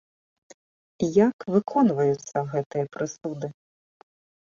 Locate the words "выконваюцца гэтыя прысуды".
1.57-3.47